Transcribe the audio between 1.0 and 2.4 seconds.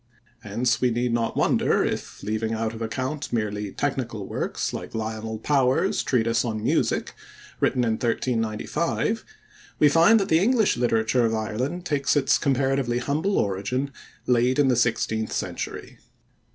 not wonder if,